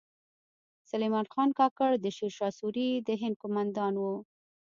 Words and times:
سلیمان 0.89 1.25
خان 1.33 1.49
کاکړ 1.59 1.89
د 1.99 2.05
شیر 2.17 2.31
شاه 2.37 2.53
سوري 2.59 2.89
د 3.07 3.09
هند 3.21 3.35
کومندان 3.43 3.93
و 3.99 4.03